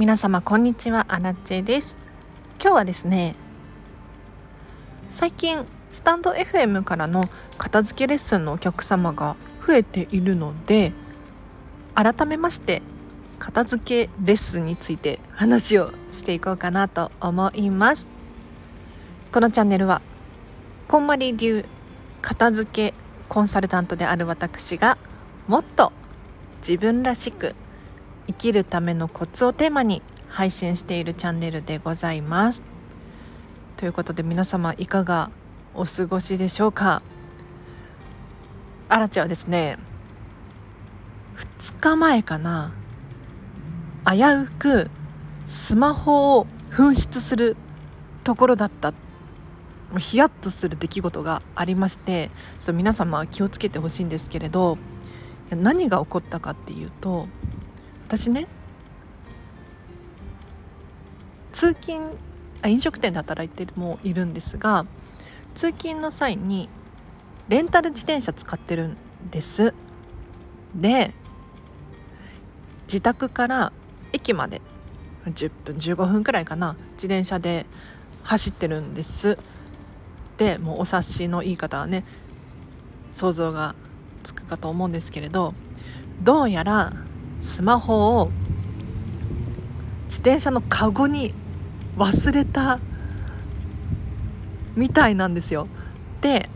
[0.00, 1.04] 皆様こんにちは。
[1.08, 1.98] アラチェです。
[2.58, 3.34] 今日はですね
[5.10, 7.20] 最近スタンド FM からの
[7.58, 9.36] 片付けレッスンのお客様が
[9.66, 10.94] 増えているので
[11.94, 12.80] 改めまして
[13.38, 18.08] 片付けレッスンについて話をしていこうかなと思います。
[19.30, 20.00] このチャンネルは
[20.88, 21.66] こんまり流
[22.22, 22.94] 片付け
[23.28, 24.96] コンサルタントである私が
[25.46, 25.92] もっと
[26.66, 27.54] 自分らしく
[28.30, 32.62] 生きるためのコツをテーマに配信しているチャンネルでございます。
[33.76, 35.32] ということで皆様いかが
[35.74, 37.02] お過ごしでしょうか？
[38.88, 39.78] あらちゃんはですね
[41.58, 42.72] 2日前かな
[44.06, 44.90] 危うく
[45.46, 47.56] スマホを紛失する
[48.22, 48.94] ところだった。
[49.98, 54.78] ヒヤッとする出来事がありましてちょっと皆様気をつけてほしいんですけれど
[55.50, 57.26] 何が起こったかっていうと
[58.10, 58.48] 私ね
[61.52, 62.16] 通勤
[62.60, 64.84] あ飲食店で働いてもいるんですが
[65.54, 66.68] 通勤の際に
[67.48, 68.96] レンタル自転車使ってるん
[69.30, 69.74] です。
[70.74, 71.12] で
[72.86, 73.72] 自宅から
[74.12, 74.60] 駅まで
[75.26, 77.64] 10分15分くらいかな自転車で
[78.24, 79.38] 走ってるんです。
[80.36, 82.04] でもうお察しのいい方はね
[83.12, 83.76] 想像が
[84.24, 85.54] つくかと思うんですけれど
[86.22, 86.92] どうやら
[87.40, 88.30] スマホを
[90.04, 91.34] 自転車のカゴに
[91.96, 92.78] 忘れた
[94.76, 95.66] みたいなんですよ。
[96.20, 96.48] で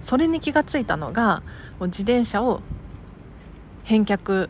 [0.00, 1.42] それに気がついたのが
[1.80, 2.60] 自転車を
[3.82, 4.48] 返却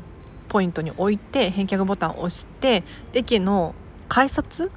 [0.48, 3.74] ポイントに置いて返却ボタンを押して駅の
[4.08, 4.70] 改札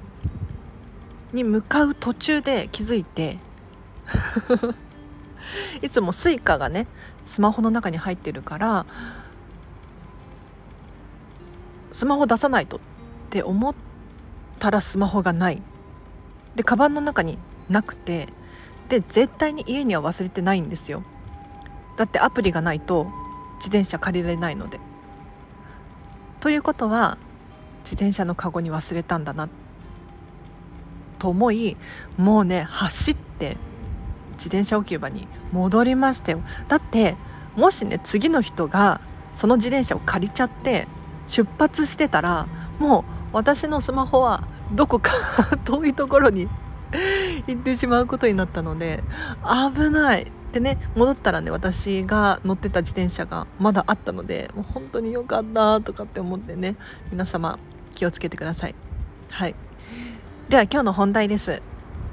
[1.32, 3.38] に向かう途中で気づいて
[5.82, 6.86] いつも Suica がね
[7.24, 8.86] スマホの中に入ってるから
[11.92, 12.80] スマホ出さないとっ
[13.30, 13.74] て思っ
[14.58, 15.62] たらスマホがない。
[16.54, 18.28] でカバンの中になくて
[18.88, 21.02] で絶対に家には忘れてないんですよ。
[21.96, 23.06] だってアプリがないと
[23.56, 24.80] 自転車借りれないので。
[26.40, 27.18] ということは
[27.84, 29.48] 自転車のカゴに忘れたんだな
[31.18, 31.76] と思い
[32.16, 33.56] もうね走って
[34.32, 36.40] 自転車置き場に戻りましたよ。
[36.68, 37.16] だって
[37.56, 39.00] もしね次の人が
[39.32, 40.88] その自転車を借りちゃって
[41.30, 42.46] 出発してたら
[42.78, 45.12] もう私のスマホはどこか
[45.64, 46.48] 遠いところに
[47.46, 49.02] 行ってしまうことになったので
[49.74, 56.76] 危ないでね戻ったらね私が乗ってた自転車がまだあったのでもう本当に良かったとかって思ってね
[57.10, 57.58] 皆様
[57.94, 58.74] 気をつけてください。
[59.28, 59.54] はい。
[60.48, 61.62] では今日の本題です。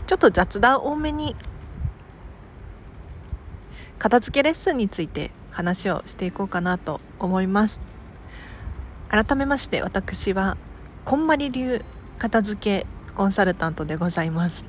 [0.06, 1.35] ちょっと雑談多めに
[3.97, 7.81] 片付けレッスンについて話をしていこうかなと思います。
[9.09, 10.57] 改めまして私は
[11.06, 11.81] こんまり流
[12.18, 12.85] 片付け
[13.16, 14.66] コンサルタントでございます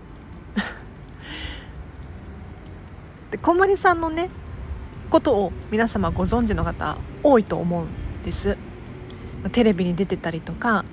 [3.33, 4.31] でこんまりさんのね
[5.11, 7.89] ことを皆様ご存知の方多いと思うん
[8.23, 8.57] です
[9.53, 10.85] テレビに出てたりとか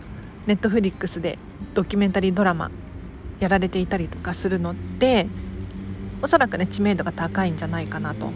[0.47, 1.37] ネットフリックスで
[1.73, 2.71] ドキュメンタリードラマ
[3.39, 5.27] やられていたりとかするので
[6.21, 8.31] おそらくね知名度が高いんじゃないかなと。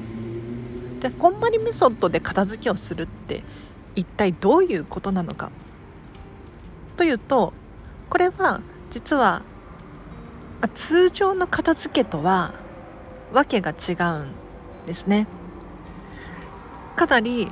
[0.99, 3.41] でこんまりメソッドで片付けをするって
[3.95, 5.51] 一体どういうことなのか
[6.97, 7.53] というと
[8.09, 9.43] これは実は
[10.73, 12.53] 通常の片付けとは
[13.31, 14.31] わけが違うん
[14.85, 15.27] ですね。
[16.95, 17.51] かなり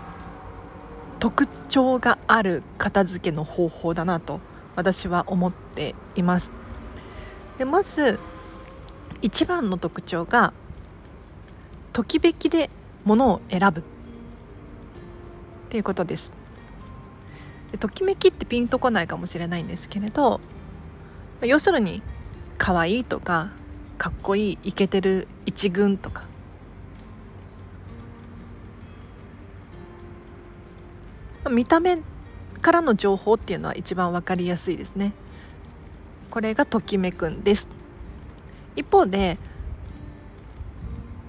[1.20, 4.42] 特徴がある片付けの方法だなと
[4.76, 6.52] 私は思っています。
[7.58, 8.20] でまず
[9.22, 10.54] 一番の特徴が
[11.94, 12.70] ときべきで
[13.06, 13.84] 物を選ぶ
[15.68, 16.32] っていうことです。
[17.74, 20.40] でときめきってピンとこないかもしれないんですけれど
[21.42, 22.02] 要するに
[22.58, 23.52] 可愛いとか
[23.98, 26.26] かっこいいイケてる一軍とか。
[31.50, 32.00] 見た目
[32.62, 35.14] からの情報っていうのは一番分かりやすいですね。
[36.30, 37.68] これがときめくんです。
[38.76, 39.38] 一方で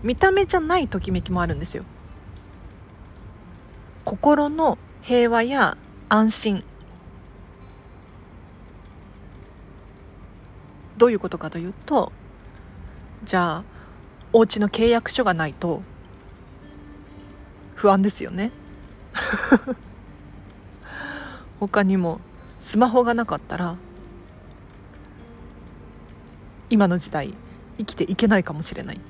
[0.02, 1.84] 見た目じゃないときめきもあるんですよ。
[4.08, 5.76] 心の平和や
[6.08, 6.64] 安心。
[10.96, 12.10] どういうことかというと
[13.22, 13.64] じゃあ
[14.32, 15.82] お家の契約書がないと
[17.74, 18.50] 不安ですよね。
[21.60, 22.18] 他にも
[22.58, 23.76] スマホがなかったら
[26.70, 27.34] 今の時代
[27.76, 29.00] 生きていけないかもしれない。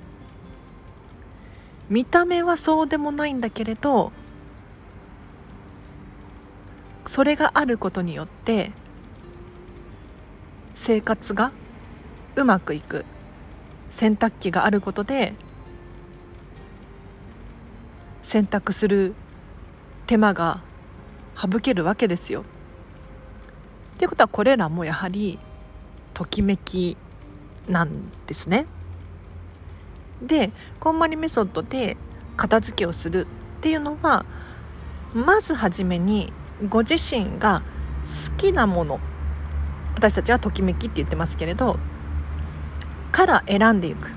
[1.89, 4.11] 見た目はそうでもないんだけれど
[7.05, 8.73] それがあることによって
[10.75, 11.53] 生活が
[12.37, 13.05] うまくいく
[13.91, 15.35] 洗濯機があることで
[18.23, 19.15] 洗濯する
[20.07, 20.63] 手間が
[21.37, 22.43] 省けるわけですよ。
[22.43, 22.45] っ
[23.99, 25.39] ていうことはこれらもやはり
[26.15, 26.97] ときめき
[27.69, 28.67] なんですね。
[30.23, 30.51] で
[30.81, 31.97] こんまりメソッドで
[32.37, 33.27] 片付けをする
[33.59, 34.25] っていうのは
[35.15, 36.33] まずはじめに
[36.69, 37.63] ご自身が
[38.31, 39.01] 好きなもの
[39.95, 41.79] 私たちはときめきって言ってますけれど
[43.13, 44.13] から選んでいく。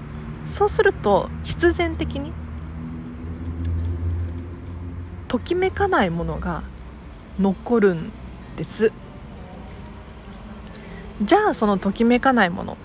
[0.46, 2.34] そうすると必然的に
[5.28, 6.64] ときめかないものが
[7.40, 8.12] 残るん
[8.58, 8.92] です。
[11.24, 12.76] じゃあそのときめかないもの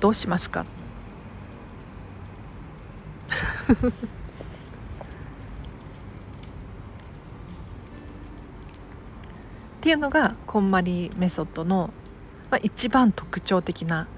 [0.00, 0.66] どうしますか？
[9.78, 11.90] っていうのがこんまりメソッドの、
[12.50, 14.08] まあ、一番特徴的な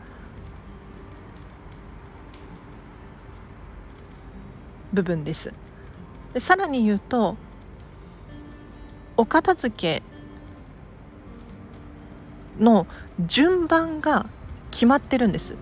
[4.95, 5.53] 部分です。
[6.33, 7.37] でさらに言うと
[9.19, 10.03] お片付け
[12.59, 12.87] の
[13.27, 14.27] 順番が
[14.71, 15.57] 決まってるんです。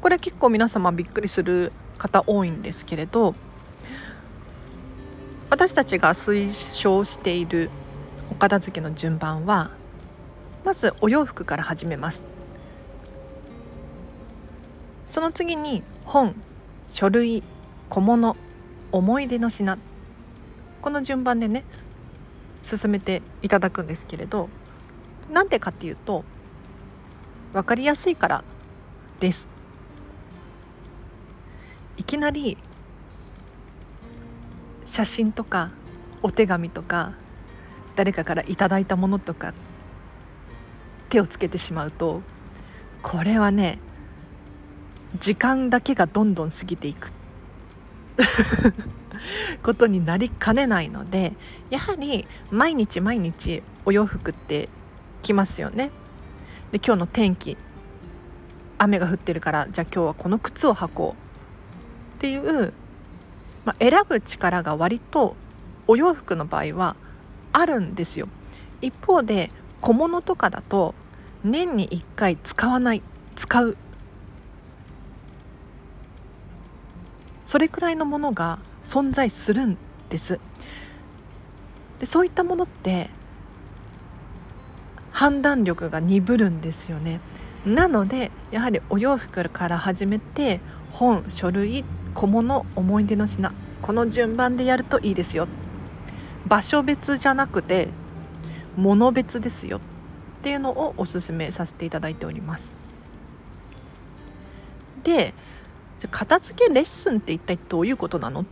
[0.00, 3.34] これ結構皆様びっくりする方多いんですけれど
[5.62, 7.70] 私たちが推奨している
[8.32, 9.70] お片付けの順番は
[10.64, 12.24] まずお洋服から始めます。
[15.08, 16.34] その次に本
[16.88, 17.44] 書類
[17.90, 18.36] 小物
[18.90, 19.78] 思い出の品。
[20.80, 21.62] この順番でね
[22.64, 24.48] 進めていただくんですけれど
[25.30, 26.24] なんでかっていうと
[27.52, 28.42] 分かりやすいから
[29.20, 29.48] です。
[31.98, 32.58] いきなり
[34.92, 35.70] 写真とか
[36.22, 37.14] お手紙とか
[37.96, 39.54] 誰かからいただいたものとか
[41.08, 42.20] 手をつけてしまうと
[43.00, 43.78] これはね
[45.18, 47.10] 時間だけがどんどん過ぎていく
[49.64, 51.32] ことになりかねないので
[51.70, 54.68] やはり毎日毎日お洋服って
[55.22, 55.90] 着ますよね。
[56.70, 57.56] で今日の天気
[58.76, 62.74] 雨が降ってるからじゃあ今日はこの靴を履こうっていう、
[63.64, 65.36] まあ、選ぶ力が割と
[65.86, 66.96] お洋服の場合は
[67.52, 68.28] あるんですよ。
[68.80, 69.50] 一方で
[69.80, 70.94] 小物とかだと
[71.44, 73.02] 年に1回使わない
[73.36, 73.76] 使う。
[77.44, 79.76] それくらいのものが存在するん
[80.08, 80.40] です。
[81.98, 83.10] でそういったものって
[85.10, 87.20] 判断力が鈍るんですよね。
[87.64, 90.60] なのでやはりお洋服から始めて
[90.90, 93.52] 本書類小物思い出の品。
[93.80, 95.48] この順番でやるといいですよ。
[96.46, 97.88] 場所別じゃなくて
[98.76, 99.78] 物別ですよ。
[99.78, 99.80] っ
[100.42, 102.74] ていうのをおすすめさせていただいております。
[105.04, 105.34] で
[106.10, 108.40] 片付けレッスンって一体どういうことなの？
[108.42, 108.44] っ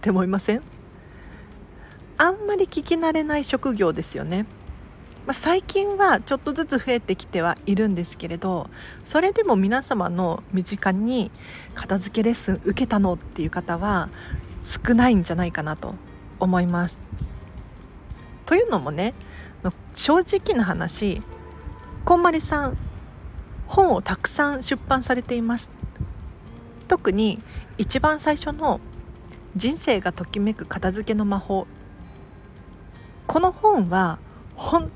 [0.00, 0.62] て思いません？
[2.18, 4.44] あんまり聞き慣れない職業ですよね、
[5.28, 8.70] まあ、最近はちょっとずつ増えてきてはいるんですけれど
[9.04, 11.30] それでも皆様の身近に
[11.74, 14.08] 片付けレッスン受けたのっていう方は
[14.62, 15.96] 少ないんじゃないかなと
[16.40, 16.98] 思います。
[18.46, 19.12] というのもね
[19.94, 21.20] 正直な話
[22.06, 22.78] こんまりさん
[23.66, 25.68] 本をたくさん出版されています。
[26.88, 27.42] 特に
[27.76, 28.80] 一番最初の
[29.56, 31.66] 「人生がときめく片付けの魔法」
[33.28, 34.18] この本は
[34.56, 34.90] 本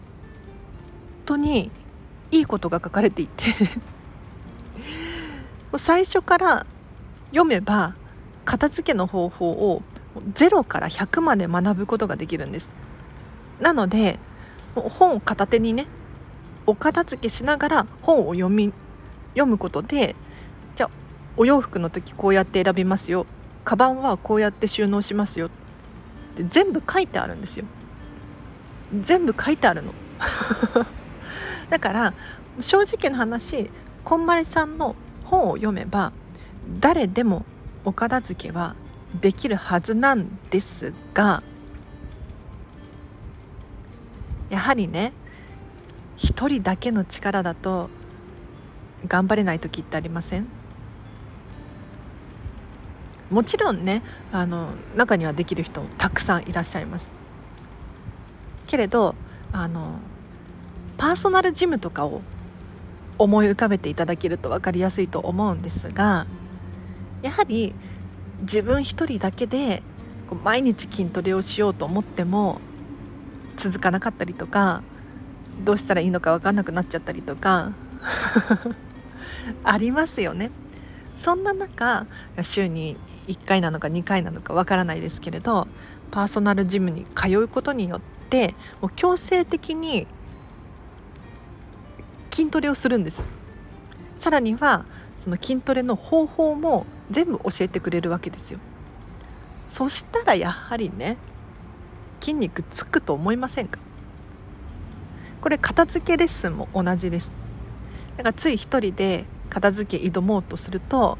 [1.24, 1.70] 当に
[2.30, 3.44] いいことが書かれていて
[5.76, 6.66] 最初から
[7.30, 7.94] 読めば
[8.44, 9.82] 片付けの方法を
[10.34, 12.70] 0から100まで学ぶことができるんです。
[13.60, 14.18] なので
[14.74, 15.86] 本を片手にね
[16.66, 18.72] お片付けしながら本を読み
[19.34, 20.14] 読むことで
[20.76, 20.90] じゃあ
[21.36, 23.26] お洋服の時こうやって選びますよ。
[23.64, 25.46] カバンはこうやって収納しますよ。
[25.46, 25.50] っ
[26.36, 27.64] て全部書いてあるんですよ。
[29.00, 29.92] 全部書いてあるの。
[31.72, 32.12] だから
[32.60, 33.70] 正直な話
[34.04, 36.12] こんまりさんの本を読めば
[36.80, 37.46] 誰でも
[37.86, 38.76] お片付けは
[39.18, 41.42] できるはずなんですが
[44.50, 45.14] やはりね
[46.18, 47.88] 一人だけの力だと
[49.08, 50.46] 頑張れない時ってありません？
[53.30, 57.08] もちろんねあの中にはできる人もたくさんいらっしゃいます。
[58.66, 59.14] けれど
[59.52, 60.00] あの
[60.99, 62.22] パーソナルジムとかを
[63.18, 66.26] 思い浮かべていただけると分かりやすいと思うんですが
[67.22, 67.75] やはり
[68.40, 69.82] 自分一人だけで
[70.44, 72.61] 毎日筋トレをしようと思っても
[73.56, 74.82] 続かなかったりとか
[75.64, 77.72] どうしたらいいのか分かんなくなっちゃったりとか
[79.62, 80.50] ありますよね。
[81.16, 82.06] そんな中
[82.40, 82.96] 週に
[83.28, 85.68] 1回なのか2回なのか分からないですけれど
[86.11, 90.06] パーソナルジムに通うことによってもう強制的に
[92.32, 93.24] 筋トレをするんです。
[94.16, 94.86] さらには
[95.18, 98.58] その筋トレの方法も全部教えてくれるわけですよ。
[99.68, 101.16] そしたらやはりね
[102.20, 103.78] 筋肉つくと思いませんか？
[105.40, 107.32] これ片付けレッスンも同じです。
[108.16, 111.18] だからつい一人で片付け挑もうとすると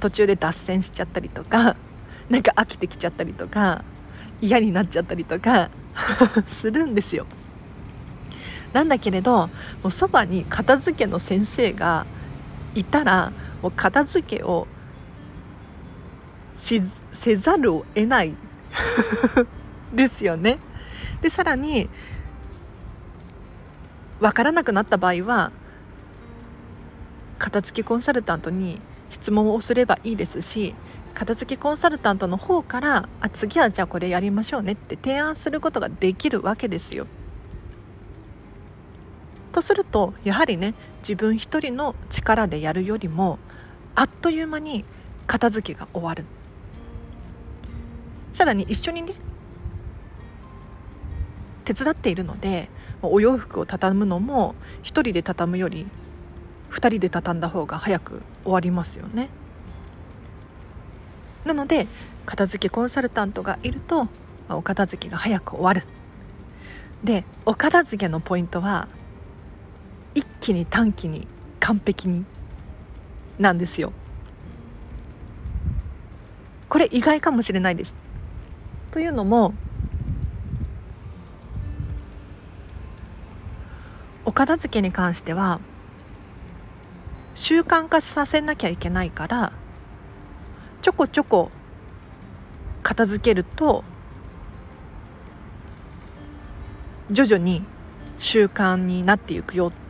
[0.00, 1.76] 途中で脱線しちゃったりとか
[2.28, 3.84] なんか飽きてきちゃったりとか
[4.40, 5.70] 嫌になっちゃったりとか
[6.48, 7.26] するんですよ。
[8.76, 9.50] なんだけれども
[9.84, 12.04] うそばに片付けの先生が
[12.74, 14.66] いたらもう片付けを
[16.52, 18.36] せざるを得ない
[19.94, 20.58] ですよね。
[21.22, 21.88] でさらに
[24.20, 25.52] 分からなくなった場合は
[27.38, 30.74] 片付けコンサルタントに質問をすればいいですし
[31.14, 37.06] 片付けコンサルタントの方からあ次はじゃあこれやりましょうねって提案することができるわけですよ。
[39.56, 43.38] とするとやはりね自分一人の力でやるよりも
[43.94, 44.84] あっという間に
[45.26, 46.26] 片付けが終わる
[48.34, 49.14] さらに一緒にね
[51.64, 52.68] 手伝っているので
[53.00, 55.86] お洋服を畳むのも1人で畳むより
[56.70, 59.30] 2人で畳んだ方が早く終わりますよね。
[61.46, 61.86] なので
[62.26, 64.08] 片付けコンサルタントがいると
[64.50, 65.84] お片付けが早く終わる。
[67.02, 68.88] でお片付けのポイントは
[70.46, 71.26] 気に短期に
[71.58, 72.24] 完璧に
[73.36, 73.92] なんですよ。
[76.68, 77.96] これ意外かもしれないです。
[78.92, 79.54] というのも
[84.24, 85.58] お片付けに関しては
[87.34, 89.52] 習慣化させなきゃいけないから
[90.80, 91.50] ちょこちょこ
[92.84, 93.82] 片付けると
[97.10, 97.64] 徐々に
[98.18, 99.85] 習慣になっていくよっ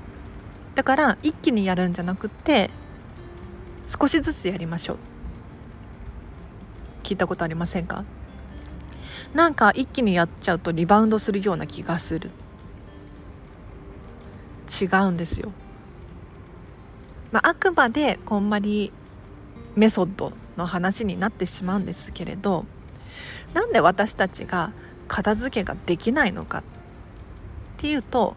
[0.77, 2.71] だから一気にやるんじゃなくて
[3.89, 4.97] 少しずつやりましょう。
[7.03, 8.05] 聞いたことありませんか？
[9.35, 12.31] なんか一気にやっちゃうとリバウンドするような気がする。
[14.69, 15.53] 違うんですよ、
[17.31, 18.93] まあ、あくまでこんまり
[19.77, 22.67] メソッドの話になってしまうんですけれど
[23.55, 24.73] なんで私たちが
[25.07, 26.63] 片付けができないのかっ
[27.77, 28.35] ていうと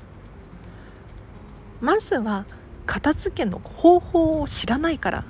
[1.82, 2.46] まずは
[2.86, 5.26] 片付けの方法を知らないから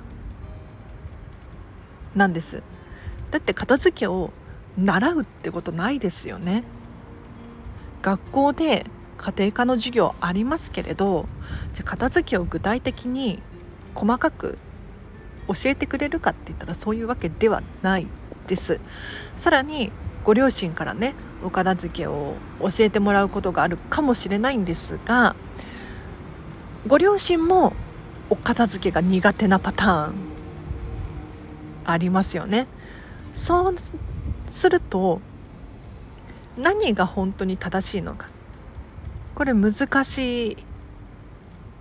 [2.14, 2.62] なんです。
[3.30, 4.32] だって片付けを
[4.76, 6.64] 習うってことないですよね。
[8.02, 8.86] 学校で
[9.18, 11.26] 家庭科の授業ありますけれど
[11.74, 13.42] じゃ片付けを具体的に
[13.94, 14.56] 細かく
[15.46, 18.06] 教えてくれるかって言ったらそういうわけではない
[18.46, 18.80] です。
[19.36, 19.92] さらに
[20.24, 21.14] ご両親からね
[21.44, 25.36] お片付けを教えてもらうことがあるかもしれないんですが
[26.86, 27.74] ご両親も
[28.30, 30.14] お片付けが苦手なパターン
[31.84, 32.66] ありますよね。
[33.34, 33.74] そう
[34.48, 35.20] すると
[36.56, 38.28] 何が本当に正しいのか。
[39.34, 40.56] これ難し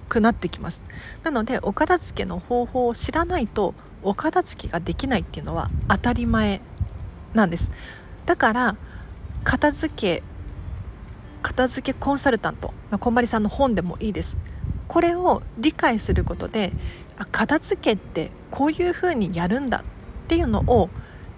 [0.07, 0.81] くなってきます。
[1.23, 6.61] なのでお片付けの方法を知らないとお片付けができないっていうのは当たり前
[7.33, 7.71] なんです。
[8.25, 8.75] だから
[9.43, 10.23] 片付け
[11.41, 14.35] 片付けコンサルタント、まあ、こんまりさんの本でもいいです。
[14.89, 16.73] これを理解することで
[17.17, 20.89] あ片付けってこういうふうにやるんだっていうのを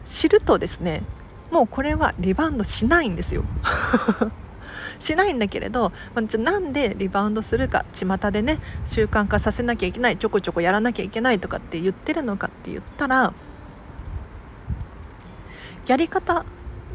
[0.06, 1.04] 知るとですね
[1.52, 3.44] もうこれはリバウンドしないんですよ。
[5.00, 13.34] しないんだけれど、ま、じゃなんでリバウンドするか巷でね習慣化させなきゃいけないちょこちょこやらなきゃいけないとかって言ってるのかって言ったら
[15.88, 16.46] やり方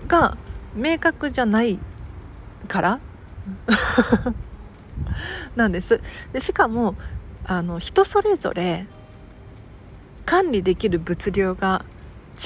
[0.07, 0.37] が
[0.75, 1.81] 明確じゃない
[2.69, 3.01] から
[5.57, 6.01] なんです
[6.33, 6.95] でしかも
[7.45, 8.87] あの人それぞれ
[10.25, 11.85] 管理できる物量が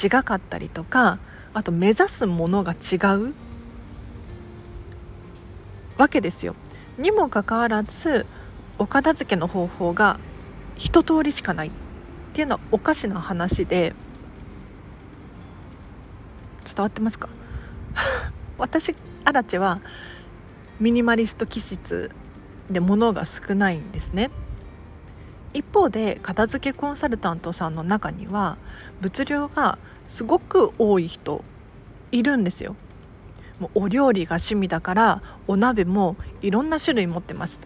[0.03, 1.19] 違かったりとか
[1.53, 3.33] あと目指すものが違う
[5.97, 6.55] わけですよ。
[6.97, 8.25] にもかかわらず
[8.77, 10.19] お片付けの方法が
[10.75, 11.71] 一通りしかないっ
[12.33, 13.93] ていうのはおかしな話で
[16.65, 17.29] 伝わってますか？
[18.57, 19.81] 私アラチは
[20.79, 22.11] ミニマリスト気質
[22.71, 24.31] で物が少ないんですね。
[25.53, 28.57] 一方で片付けコンサルタントさんの中には
[29.01, 31.43] 物量がすごく多い人
[32.11, 32.75] いるんですよ。
[33.59, 37.59] もうお料理が趣味だからお鍋もいろんな種類持ってます。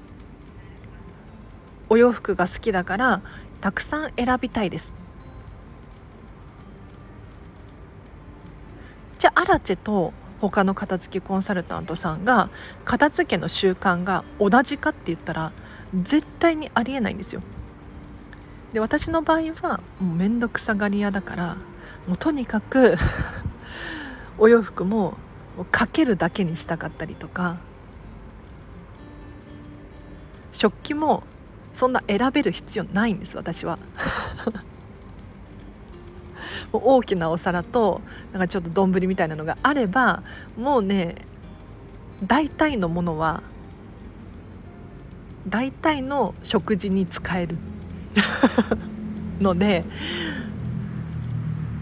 [1.89, 3.21] お洋服が好きだから
[3.61, 4.93] たくさん選びたいです。
[9.19, 12.49] じゃあアラチェと他の片付けコンサルタントさんが
[12.83, 15.51] 片付けの習慣が同じかって言ったら
[15.93, 17.41] 絶対にありえないんですよ。
[18.73, 21.57] で私の場合はもう面倒くさがり屋だから
[22.07, 22.97] もうとにかく
[24.37, 25.17] お洋服も
[25.71, 27.57] かけるだけにしたかったりとか
[30.51, 31.23] 食器も
[31.73, 33.79] そんな選べる必要ないんです私は。
[36.71, 40.23] 大きなお皿となんかちょっと丼みたいなのがあれば
[40.57, 41.15] もうね
[42.23, 43.43] 大体のものは
[45.47, 47.57] 大体の食事に使える
[49.39, 49.85] ので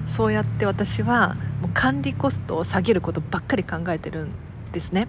[0.05, 4.31] そうやって私はもう管理コストを下げることばっかり考えてるん
[4.73, 5.07] ですね。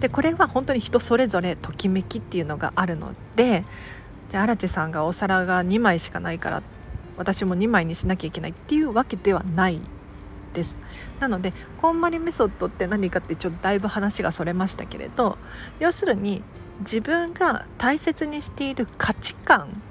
[0.00, 3.64] でこれは本当に人それぞれときめきっていうのがあるので
[4.30, 6.75] で荒地さんがお皿が2枚しかないからって
[7.16, 9.80] 私も2枚にしなきゃいけないっていうわけではない
[10.52, 10.76] です。
[11.20, 15.38] なのでこんまりメソッドって何かってちょっとだいぶ話がそれましたけれど
[15.78, 16.42] 要するに
[16.80, 19.82] 自分が大切にしている価値観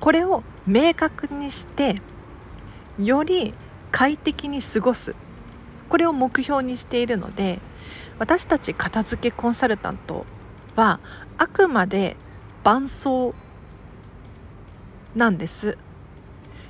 [0.00, 1.96] これを明確にして
[2.98, 3.54] より
[3.90, 5.14] 快適に過ごす。
[5.88, 7.60] これを目標にしているので
[8.18, 10.26] 私たち片付けコンサルタント
[10.76, 11.00] は
[11.38, 12.16] あくまで
[12.62, 13.32] 伴走
[15.18, 15.76] なんです。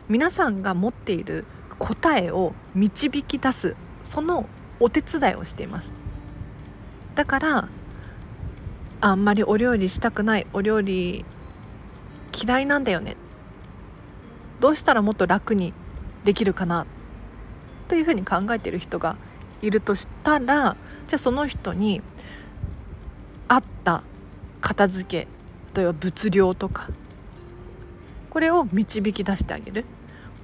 [0.08, 1.44] 皆さんが持っている
[1.78, 3.76] 答えを導き出す。
[4.02, 4.46] その
[4.80, 5.92] お手伝いをしています。
[7.14, 7.68] だから
[9.02, 10.46] あんまりお料理したくない。
[10.54, 11.26] お料理
[12.32, 13.16] 嫌いなんだよね。
[14.60, 15.74] どうしたらもっと楽に
[16.24, 16.86] できるかな。
[17.86, 19.16] というふうに考えてる人が
[19.60, 22.00] いるとしたらじゃあその人に
[23.46, 24.02] 合った
[24.62, 25.28] 片付け
[25.74, 26.88] 例えば物量とか
[28.38, 29.84] これを導き出してあげる。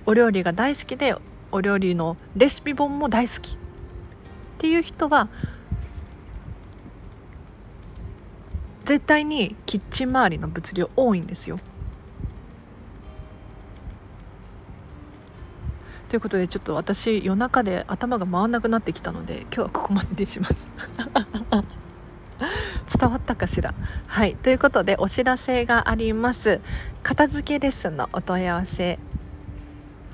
[0.04, 1.14] お料理が大好きで
[1.52, 3.52] お料理のレシピ本も大好き。
[3.52, 3.56] っ
[4.58, 5.28] ていう人は
[8.84, 11.60] 絶対にキッチン周りの物量多いんですよ。
[16.08, 20.68] ということでちょっと私夜中で頭が回らなくなってきたので今日はここまでにします。
[22.96, 23.74] 伝わったかしら？
[24.06, 24.36] はい。
[24.36, 26.60] ということでお知らせがあります。
[27.02, 28.98] 片付けレッスンのお問い合わせ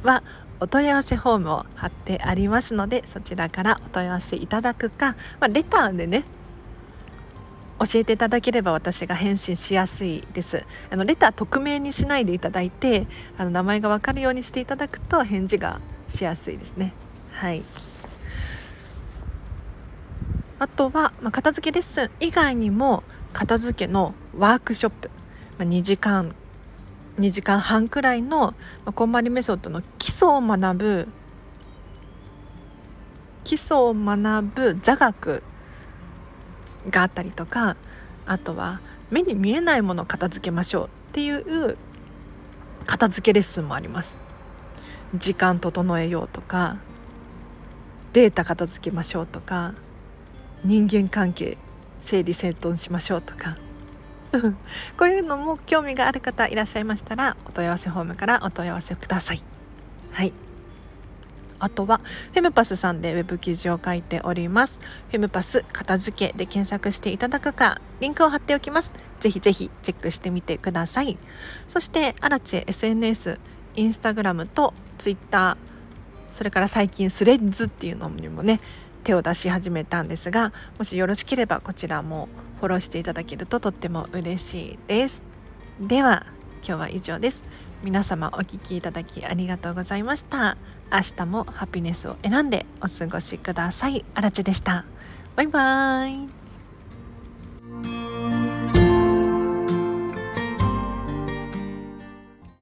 [0.03, 0.23] は
[0.61, 6.25] お問い合わせフォームを貼ってありますのでそちらからお問い合わせいただくか、まあ、レターでね
[7.79, 10.65] 教えていただければ私が返信しやすいです。
[10.91, 13.07] あのレター匿名にしないでいただいて
[13.39, 16.93] あの名前が分かるようにしていただくと返事がしやすいですね。
[17.33, 17.63] はい。
[20.61, 25.11] あとは、まあ、片付けレッスン以外にも片付けのワークショップ、
[25.59, 26.35] まあ、2時間
[27.19, 28.55] 2時間半くらいの、ま
[28.87, 31.09] あ、こんまりメソッドの基礎を学ぶ
[33.43, 35.43] 基礎を学ぶ座学
[36.91, 37.77] があったりとか
[38.27, 41.79] あとは目に見えないものを片付けましょうっていう
[42.85, 44.19] 片付けレッスンもあります。
[45.15, 46.77] 時間整えようとか
[48.13, 49.75] データ片付けましょうとか
[50.65, 51.59] 人間関係
[52.01, 53.57] 整理整頓しましょうとか。
[54.97, 59.43] こういうのも興味がある方いらっしゃいましたらお問い合わせフォームからお問い合わせください。
[60.13, 60.33] はい。
[61.59, 62.01] あとは
[62.33, 64.81] フェムパスさんでウェブ記事を書いております。
[65.11, 68.93] フェムパス片付けで検索していただくかリンクを貼っておきます。
[69.21, 71.19] ぜひぜひチェックしてみてください。
[71.69, 73.39] そしてアラチェ SNS
[73.77, 75.71] インスタグラムとツイッター
[76.33, 78.61] それから最近スレッズっていうのにもね
[79.01, 82.29] 手を出し始めたんですがもしよろしければこちらも
[82.61, 85.23] フォローしていただけるととっても嬉しいです。
[85.81, 86.27] では
[86.63, 87.43] 今日は以上です。
[87.83, 90.59] 皆様お聴きいただきありがとうございました。
[90.93, 94.05] 明日もハピネスを選んでお過ごしください。
[94.15, 94.85] あらちでした。
[95.37, 96.40] バイバーイ。